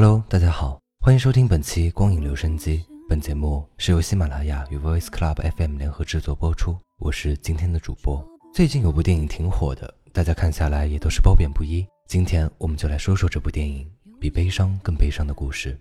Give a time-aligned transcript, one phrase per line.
[0.00, 2.84] Hello，大家好，欢迎收听本期光影留声机。
[3.08, 6.78] 本节目是由喜马拉雅与 Voice Club FM 联合制作播出。
[7.00, 8.24] 我是今天的主播。
[8.54, 11.84] 最近有部电影挺火的，大家看下来也都是褒贬不一。
[12.06, 13.84] 今天我们就来说说这部电影
[14.20, 15.76] 《比悲伤更悲伤的故事》。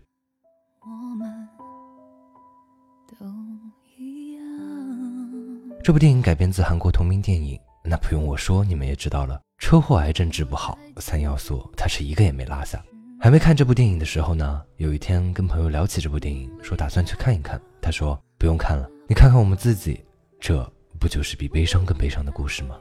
[5.84, 9.40] 这部电影改编自韩国同名电影，那不用我说，你们也知道了。
[9.60, 12.84] 车祸、癌症治不好，三要素他是一个也没落下。
[13.20, 17.60] 还没看这部电影的时候呢，有一天跟朋友聊起这部电影，说打算去看一看。
[17.82, 20.04] 他说不用看了，你看看我们自己，
[20.40, 20.64] 这
[21.00, 22.78] 不就是比悲伤更悲伤的故事吗？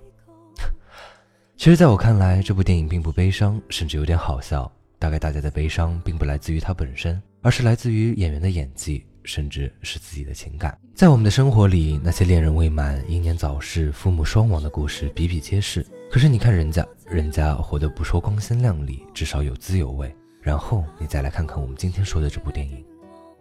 [1.57, 4.71] 其实，在我看来，这部电影并不悲伤，甚至有点好笑。
[4.99, 9.05] 大概大家的悲伤并不来自于它本身，而是来自于演员的演技。
[9.29, 15.85] 甚至是自己的情感，在我们的生活里，那些恋人未满、英年早逝、父母双亡的故事比比皆是。
[16.09, 20.15] 可是你看人家，人家活得不说光鲜亮丽，至少有滋有味。
[20.47, 22.85] 然后你再来看看我们今天说的这部电影，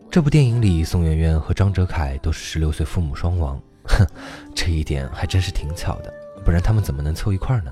[0.10, 3.62] 这部电影里，宋媛媛和张哲凯都是十六岁父母双亡。
[3.84, 4.04] 哼，
[4.56, 6.12] 这一点还真是挺巧的，
[6.44, 7.72] 不然他们怎么能凑一块呢？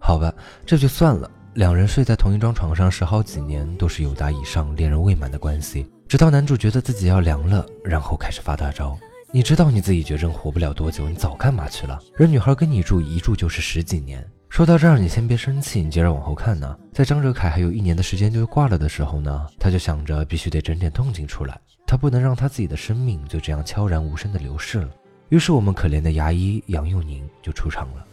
[0.00, 0.34] 好吧，
[0.66, 1.30] 这就算了。
[1.54, 5.88] 两人睡在同一张床上十好几年，都是有达以上恋人未满的关系。
[6.08, 8.98] 直到男主觉得自己要凉了，然后开始发大招。
[9.30, 11.96] 你知道你自己绝症活不了多久，你早干嘛去了？
[12.16, 14.28] 人女孩跟你住一住就是十几年。
[14.54, 16.78] 说到这儿，你先别生气，你接着往后看呢。
[16.92, 24.90] 在张哲凯还有一年的时间就挂了的时候呢，他就想着必须得整点动静出来，他不能让他自己的生命就这样悄然无声的流逝了。
[25.30, 28.06] 于是我们可怜的牙医杨佑宁就出场了。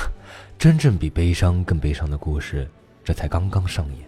[0.58, 2.68] 真正比悲伤更悲伤的故事，
[3.02, 4.06] 这才刚刚上演。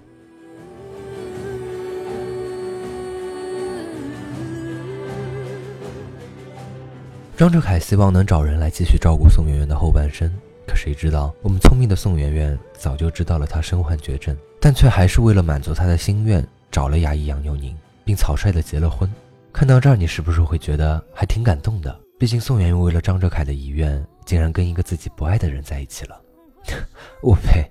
[7.38, 10.30] 张哲凯希望能找人来继续照顾宋媛媛的后半生，
[10.70, 19.12] 可谁知道我们聪明的宋媛媛早就知道了他身患绝症，但却还是为了满足他的心愿，找了牙医杨佑宁，并草率的结了婚。
[19.52, 21.98] 看到这儿，你是不是会觉得还挺感动的？
[22.20, 26.20] 毕竟宋媛媛为了张哲凯的遗愿，竟然跟一个自己不爱的人在一起了。
[27.20, 27.68] 我呸！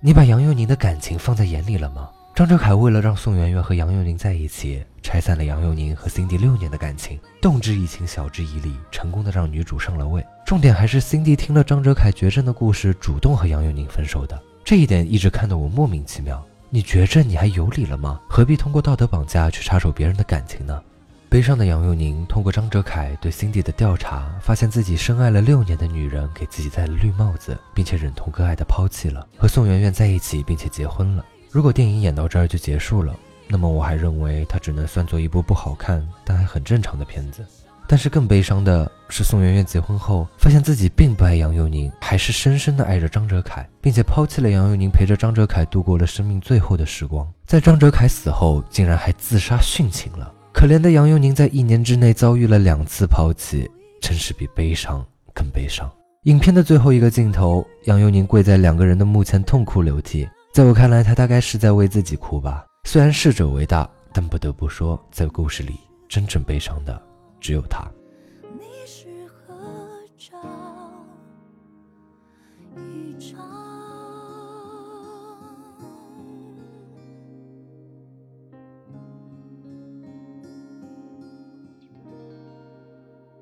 [0.00, 2.08] 你把杨佑宁的感情放在眼里了吗？
[2.38, 10.24] 张哲凯为了让宋媛媛和杨佑宁在一起，拆散了杨佑宁和 Cindy 六年的感情，动之以情，晓之以理，成功的让女主上了位。
[10.46, 14.40] 重点还是 Cindy 听了张哲凯绝症的故事，主动和杨佑宁分手的。
[14.62, 16.40] 这一点一直看得我莫名其妙。
[16.70, 18.20] 你绝症，你还有理了吗？
[18.28, 20.80] 何必通过道德绑架去插手别人的感情呢？
[21.28, 31.24] 悲伤的杨佑宁通过张哲凯对 Cindy 的调查，发现自己深爱了六年的女人给自己戴了绿帽子，并且忍痛割爱的抛弃了，和宋媛媛在一起，并且结婚了。
[31.58, 37.44] 如果电影演到这儿就结束了，那么我还认为它只能算作一部不好看但还很正常的片子。
[37.88, 47.28] 但是更悲伤的是，宋媛媛结婚后发现自己并不爱杨佑宁，还是深深的爱着张哲凯，并且抛弃了杨佑宁，陪着张哲凯度过了生命最后的时光。
[47.44, 50.32] 在张哲凯死后，竟然还自杀殉情了。
[50.54, 53.68] 可怜的杨佑宁在一年之内遭遇了两次抛弃，
[54.00, 55.04] 真是比悲伤
[55.34, 55.90] 更悲伤。
[56.22, 60.24] 影片的最后一个镜头，杨佑宁跪在两个人的墓前痛哭流涕。
[60.52, 62.66] 在我看来，他大概是在为自己哭吧。
[62.84, 65.78] 虽然逝者为大，但不得不说，在故事里
[66.08, 67.00] 真正悲伤的
[67.40, 67.88] 只有他。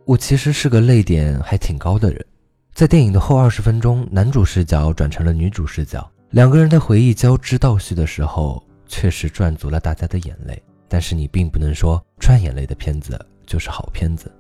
[0.05, 2.25] 我其实是个泪点还挺高的人，
[2.75, 6.09] 在电影的后二十分钟，男主视角转成了女主视角。
[6.37, 10.63] 两个人的回忆交织倒叙的时候，确实赚足了大家的眼泪。
[10.87, 14.31] 但是你并不能说赚眼泪的片子就是好片子。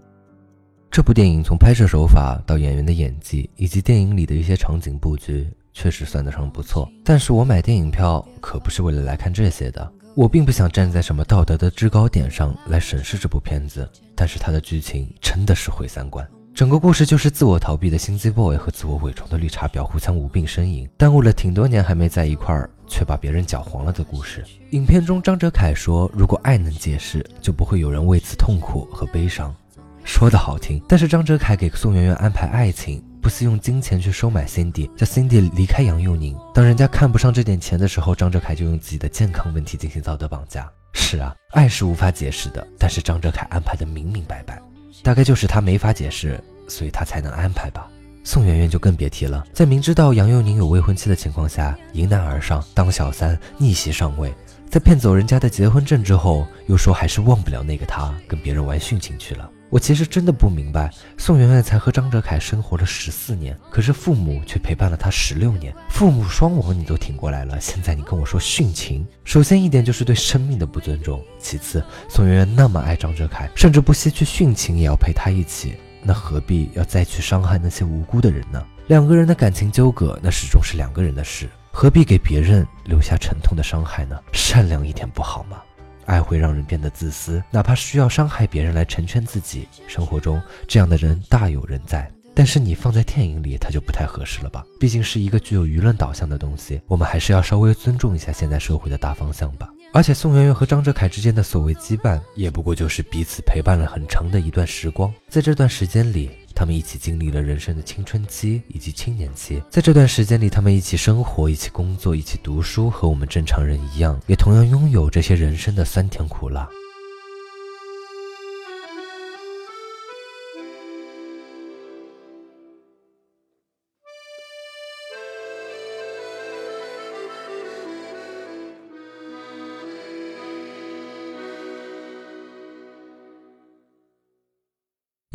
[0.90, 6.86] 这部电影从拍摄手法到演员的演技，以及电影里的一些场景布局，确实算得上不错。
[7.02, 9.90] 但是我买电影票可不是为了来看这些的。
[10.14, 13.90] 我并不想站在什么道德的制高点上来审视这部片子。
[14.14, 16.28] 但是它的剧情真的是毁三观。
[16.56, 24.42] 整个故事就是自我逃避的心机 boy 和自我伪装的绿茶婊互相无病呻吟，耽误了挺多年还没在一块儿，却把别人搅黄了的故事。
[24.70, 29.54] 影片中，张哲凯说：“如果爱能解释，就不会有人为此痛苦和悲伤。”
[30.02, 36.34] 说的好听，但是张哲凯给宋媛媛安排爱情，不惜用金钱去收买 Cindy，叫 Cindy 离开杨佑宁。
[36.54, 40.66] 当人家看不上这点钱的时候，张哲凯就用自己的健康问题进行道德绑架。
[40.94, 44.58] 是啊，爱是无法解释的，但是张哲凯安排的明明白白。
[45.02, 47.88] 大概就是他没法解释，所以他才能安排吧。
[48.24, 54.34] 宋媛媛就更别提了，在明知道杨佑宁有未婚妻的情况下，迎难而上当小三，逆袭上位，
[54.68, 59.48] 在骗走人家的结婚证之后，又说还是忘不了那个他，跟别人玩殉情去了。
[59.68, 78.64] 我其实真的不明白，宋媛媛才和张哲凯生活了十四年，可是父母却陪伴了她十六年，父母双亡你都挺过来了，现在你跟我说殉情，首先一点就是对生命的不尊重，其次宋媛媛那么爱张哲凯，甚至不惜去殉情也要陪他一起，那何必要再去伤害那些无辜的人呢？
[78.86, 84.16] 两个人的感情纠葛，那始终是两个人的事，何必给别人留下沉痛的伤害呢？
[84.32, 85.60] 善良一点不好吗？
[86.06, 89.68] 爱会让人变得自私，哪怕需要伤害别人来成全自己。
[89.86, 94.64] 生活中这样的人大有人在，但是你放在电影里，他就不太合适了吧？
[94.80, 99.68] 毕竟是一个具有舆论导向的东西，我们还是要稍微尊重一下现在社会的大方向吧。
[99.92, 106.30] 而且宋媛媛和张哲凯之间的所谓羁绊，也不过就是彼此陪伴了很长的一段时光，在这段时间里。
[106.56, 116.66] 他们一起经历了人生的青春期以及青年期，在这段时间里，他们一起生活、一起工作、一起读书，和我们正常人一样，也同样拥有这些人生的酸甜苦辣。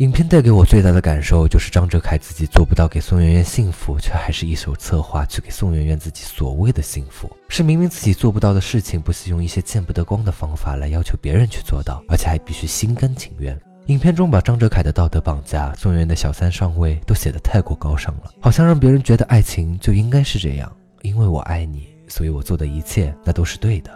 [0.02, 13.56] 影片带给我最大的感受就是张哲凯自己做不到给宋媛媛幸福，却还是一手策划去给宋媛媛自己所谓的幸福，是明明自己做不到的事情，不惜用一些见不得光的方法来要求别人去做到，而且还必须心甘情愿。
[13.86, 23.92] 影片中把张哲凯的道德绑架、宋媛媛的小三上位都写得太过高尚了，好像让别人觉得爱情就应该是这样，因为我爱你，所以我做的一切那都是对的；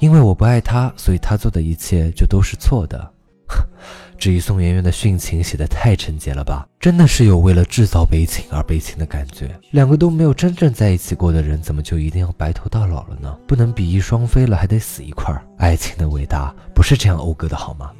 [0.00, 3.10] 因为我不爱他，所以他做的一切就都是错的。
[4.18, 9.54] 至于宋媛媛的殉情写得太纯洁了吧，真的是有为了制造悲情而悲情的感觉。
[9.72, 13.36] 两个都没有真正在一起过的人，怎么就一定要白头到老了呢？
[13.46, 15.44] 不能比翼双飞了，还得死一块儿？
[15.58, 17.90] 爱情的伟大不是这样讴歌的好吗？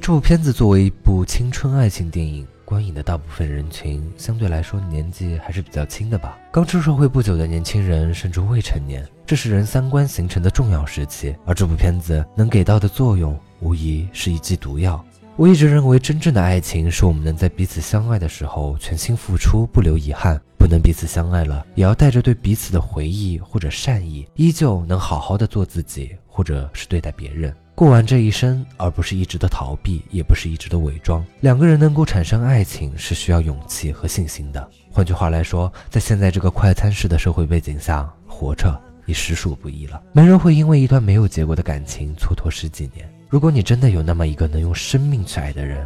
[0.00, 2.46] 这部片子作为一部青春爱情电影。
[2.72, 11.36] 观影的大部分人群相对来说年纪还是比较轻的吧，刚出社会不久的年轻人，甚至未成年，这是人三观形成的重要时期。
[11.44, 15.04] 而这部片子能给到的作用，无疑是一剂毒药。
[15.36, 27.54] 我一直认为，真正的爱情是我们能在彼此相爱的时候全心付出，不留遗憾；不能彼此相爱了，也要带着对彼此的回忆或者善意，依旧能好好的做自己，或者是对待别人。
[27.74, 31.24] 过完这一生，而不是一直的逃避，也不是一直的伪装。
[31.40, 34.70] 两个人能够产生爱情，是需要勇气和信心的。
[34.90, 40.00] 换句话来说，在现在这个快餐式的社会背景下，活着已实属不易了。
[40.12, 43.10] 没人会因为一段没有结果的感情蹉跎十几年。
[43.28, 45.84] 如果你真的有那么一个能用生命去爱的人，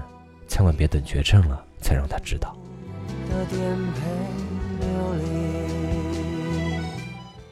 [0.48, 2.54] 千万别等绝症了才让他知道。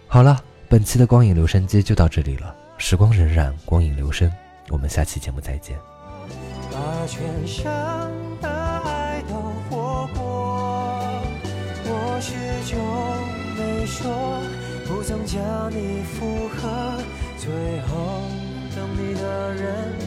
[0.09, 2.55] 好了，本期的光影留声机就到这里了。
[2.77, 4.31] 时光荏苒，光影流声，
[4.69, 5.79] 我们下期节目再见。
[6.71, 7.65] 把全生
[8.41, 9.35] 的爱都
[9.71, 11.23] 活过，
[11.87, 12.35] 我始
[12.71, 12.79] 终
[13.57, 14.11] 没说，
[14.87, 16.99] 不曾将你附和，
[17.39, 17.51] 最
[17.83, 18.21] 后
[18.75, 20.04] 等你的人。